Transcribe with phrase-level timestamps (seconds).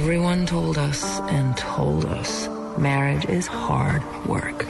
[0.00, 2.48] Everyone told us and told us
[2.78, 4.66] marriage is hard work.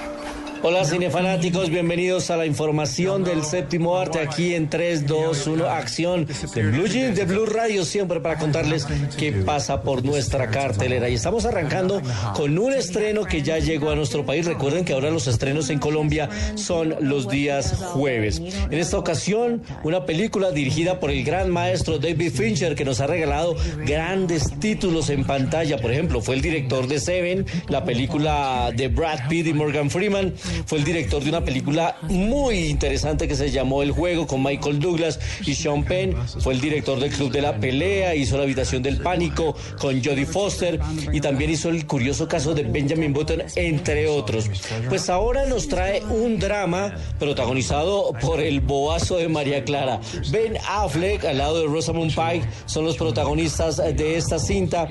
[0.63, 6.27] Hola cinefanáticos, bienvenidos a la información del séptimo arte aquí en 3, 2, 1, acción
[6.55, 8.87] de Blue Jeans, de Blue Radio, siempre para contarles
[9.17, 11.09] qué pasa por nuestra cartelera.
[11.09, 12.03] Y estamos arrancando
[12.35, 14.45] con un estreno que ya llegó a nuestro país.
[14.45, 18.43] Recuerden que ahora los estrenos en Colombia son los días jueves.
[18.71, 23.07] En esta ocasión, una película dirigida por el gran maestro David Fincher que nos ha
[23.07, 25.79] regalado grandes títulos en pantalla.
[25.79, 30.35] Por ejemplo, fue el director de Seven, la película de Brad Pitt y Morgan Freeman
[30.67, 34.79] fue el director de una película muy interesante que se llamó El Juego con Michael
[34.79, 36.15] Douglas y Sean Penn.
[36.41, 40.27] Fue el director del Club de la Pelea, hizo La Habitación del Pánico con Jodie
[40.27, 40.81] Foster
[41.13, 44.51] y también hizo el curioso caso de Benjamin Button, entre otros.
[44.89, 50.01] Pues ahora nos trae un drama protagonizado por el boazo de María Clara.
[50.31, 54.89] Ben Affleck, al lado de Rosamund Pike, son los protagonistas de esta cinta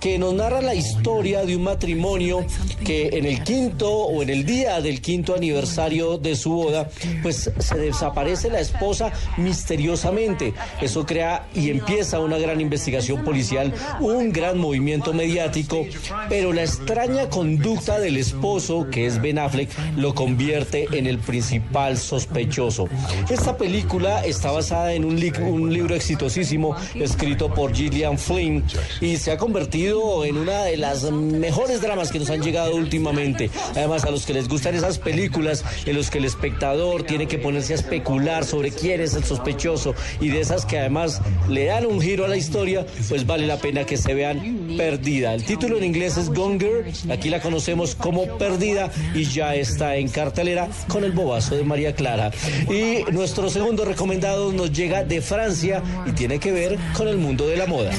[0.00, 2.46] que nos narra la historia de un matrimonio
[2.84, 6.88] que en el quinto o en el día del quinto aniversario de su boda,
[7.22, 10.54] pues se desaparece la esposa misteriosamente.
[10.80, 15.84] Eso crea y empieza una gran investigación policial, un gran movimiento mediático,
[16.28, 21.98] pero la extraña conducta del esposo, que es Ben Affleck, lo convierte en el principal
[21.98, 22.88] sospechoso.
[23.28, 28.64] Esta película está basada en un, li un libro exitosísimo escrito por Gillian Flynn
[29.00, 33.50] y se ha convertido en una de las mejores dramas que nos han llegado últimamente.
[33.72, 37.38] Además, a los que les gustan esas películas en los que el espectador tiene que
[37.38, 41.86] ponerse a especular sobre quién es el sospechoso y de esas que además le dan
[41.86, 45.34] un giro a la historia, pues vale la pena que se vean Perdida.
[45.34, 50.08] El título en inglés es Gonger, aquí la conocemos como Perdida y ya está en
[50.08, 52.30] cartelera con el bobazo de María Clara.
[52.68, 57.46] Y nuestro segundo recomendado nos llega de Francia y tiene que ver con el mundo
[57.46, 57.92] de la moda.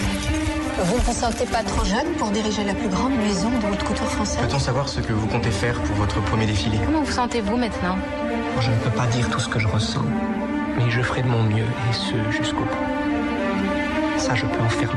[0.82, 3.84] Vous ne vous sentez pas trop jeune pour diriger la plus grande maison de haute
[3.84, 4.40] couture française?
[4.48, 6.80] Peut-on savoir ce que vous comptez faire pour votre premier défilé?
[6.86, 7.96] Comment vous sentez-vous maintenant?
[8.60, 10.04] Je ne peux pas dire tout ce que je ressens,
[10.78, 12.93] mais je ferai de mon mieux et ce jusqu'au bout.
[14.24, 14.94] Ça, je peux en faire.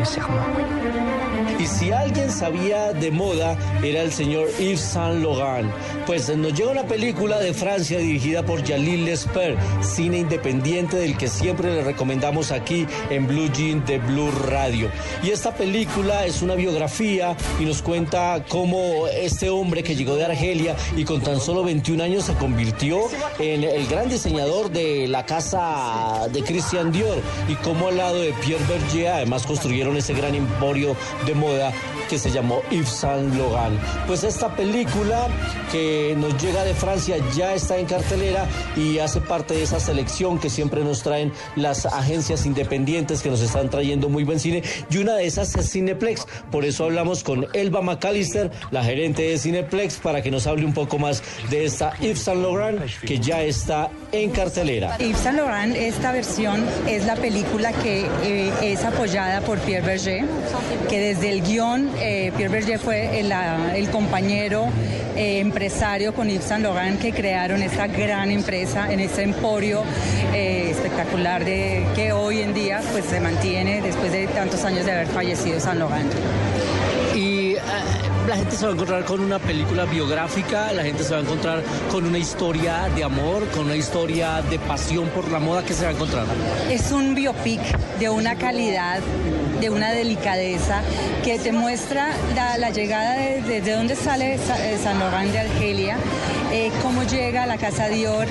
[1.59, 5.71] Y si alguien sabía de moda, era el señor Yves Saint Laurent.
[6.07, 11.29] Pues nos llega una película de Francia dirigida por Jalil Lesper, cine independiente del que
[11.29, 14.91] siempre le recomendamos aquí en Blue Jean de Blue Radio.
[15.23, 20.27] Y esta película es una biografía y nos cuenta cómo este hombre que llegó de
[20.27, 23.01] Argelia y con tan solo 21 años se convirtió
[23.39, 28.33] en el gran diseñador de la casa de Christian Dior y cómo al lado de
[28.45, 31.73] Pierre Berger además construyeron ese gran emporio de moda
[32.09, 33.79] que se llamó Yves Saint Laurent.
[34.07, 35.27] Pues esta película
[35.73, 40.39] que nos llega de Francia ya está en cartelera y hace parte de esa selección
[40.39, 44.99] que siempre nos traen las agencias independientes que nos están trayendo muy buen cine y
[44.99, 46.27] una de esas es Cineplex.
[46.51, 50.75] Por eso hablamos con Elba McAllister, la gerente de Cineplex, para que nos hable un
[50.75, 54.97] poco más de esta Yves Saint Laurent que ya está en cartelera.
[54.99, 60.25] Yves Saint Laurent, esta versión es la película que eh, es apoyada por Pierre Berger,
[60.89, 64.69] que desde el guion eh, Pierre Berger fue el, el compañero
[65.15, 69.83] eh, empresario con Yves Saint Laurent que crearon esta gran empresa en este emporio
[70.33, 74.93] eh, espectacular de que hoy en día pues se mantiene después de tantos años de
[74.93, 76.11] haber fallecido Saint Laurent.
[78.27, 81.23] La gente se va a encontrar con una película biográfica, la gente se va a
[81.23, 85.75] encontrar con una historia de amor, con una historia de pasión por la moda que
[85.75, 86.27] se va a encontrar.
[86.69, 87.61] Es un biopic
[88.01, 89.01] de una calidad,
[89.61, 90.83] de una delicadeza
[91.25, 92.09] que te muestra
[92.59, 94.39] la, llegada de, de, dónde sale
[94.83, 95.97] San Laurent de Argelia,
[96.53, 98.27] eh, cómo llega a la casa Dior,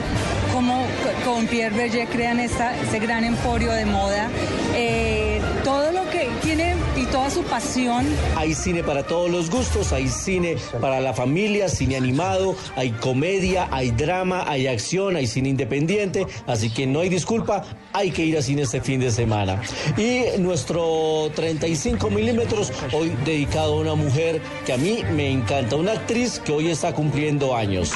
[0.53, 0.86] cómo
[1.24, 4.30] con Pierre Berger crean esta, este gran emporio de moda.
[4.74, 5.34] Eh,
[5.65, 8.06] todo lo que tiene y toda su pasión.
[8.35, 13.67] Hay cine para todos los gustos, hay cine para la familia, cine animado, hay comedia,
[13.71, 17.63] hay drama, hay acción, hay cine independiente, así que no hay disculpa,
[17.94, 19.59] hay que ir a cine este fin de semana.
[19.97, 25.94] Y nuestro 35 milímetros, hoy dedicado a una mujer que a mí me encanta, una
[25.94, 27.91] actriz que hoy está cumpliendo años.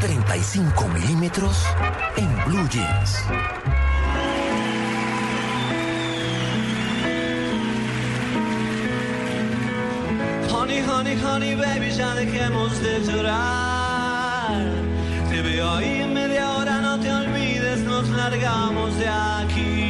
[0.00, 1.64] 35 milímetros
[2.16, 3.79] en Blue Jeans.
[10.78, 14.64] Honey, honey, baby, ya dejemos de llorar.
[15.30, 19.89] Te veo ahí en media hora, no te olvides, nos largamos de aquí.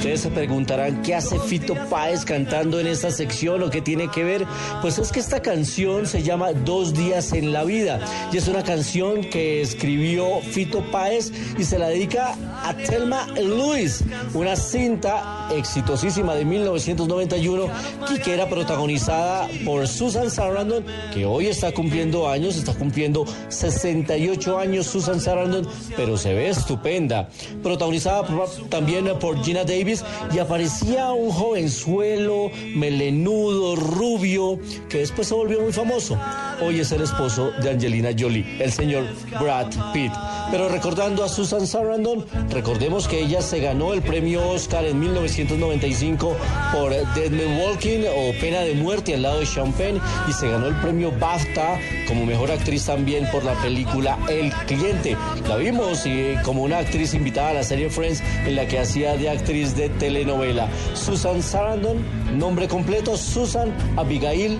[0.00, 4.24] Ustedes se preguntarán qué hace Fito Páez cantando en esta sección o qué tiene que
[4.24, 4.46] ver.
[4.80, 8.00] Pues es que esta canción se llama Dos días en la vida
[8.32, 14.02] y es una canción que escribió Fito Páez y se la dedica a Thelma Lewis,
[14.32, 17.66] una cinta exitosísima de 1991
[18.14, 20.82] y que era protagonizada por Susan Sarandon,
[21.12, 27.28] que hoy está cumpliendo años, está cumpliendo 68 años Susan Sarandon, pero se ve estupenda.
[27.62, 28.24] Protagonizada
[28.70, 29.89] también por Gina Davis
[30.32, 34.58] y aparecía un jovenzuelo, melenudo, rubio,
[34.88, 36.18] que después se volvió muy famoso.
[36.62, 39.04] Hoy es el esposo de Angelina Jolie, el señor
[39.40, 40.12] Brad Pitt.
[40.50, 46.36] Pero recordando a Susan Sarandon, recordemos que ella se ganó el premio Oscar en 1995
[46.72, 49.46] por Dead Man Walking o Pena de Muerte al lado de
[49.78, 51.78] Penn y se ganó el premio BAFTA
[52.08, 55.16] como mejor actriz también por la película El Cliente.
[55.48, 59.16] La vimos eh, como una actriz invitada a la serie Friends en la que hacía
[59.16, 60.68] de actriz de telenovela.
[60.94, 61.98] Susan Sarandon,
[62.36, 64.58] nombre completo, Susan Abigail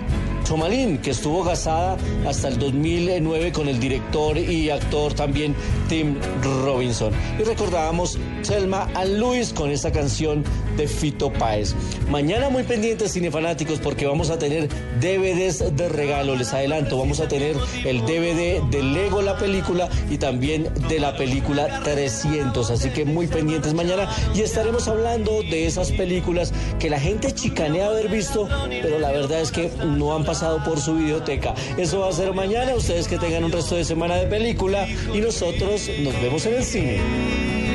[0.51, 1.95] Tomalin, que estuvo casada
[2.27, 5.55] hasta el 2009 con el director y actor también
[5.87, 6.17] Tim
[6.65, 7.13] Robinson.
[7.39, 10.43] Y recordábamos Selma and Luis con esta canción
[10.75, 11.73] de Fito Páez.
[12.09, 14.67] Mañana muy pendientes cinefanáticos porque vamos a tener
[14.99, 17.55] DVDs de regalo, les adelanto, vamos a tener
[17.85, 23.27] el DVD de Lego la película y también de la película 300, así que muy
[23.27, 28.49] pendientes mañana y estaremos hablando de esas películas que la gente chicanea haber visto,
[28.81, 30.25] pero la verdad es que no han
[30.65, 31.53] por su videoteca.
[31.77, 35.19] Eso va a ser mañana, ustedes que tengan un resto de semana de película y
[35.21, 37.70] nosotros nos vemos en el cine.